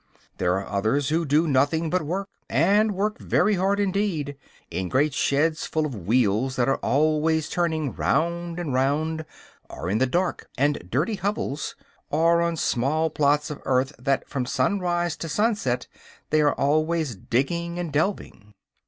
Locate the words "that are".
6.55-6.77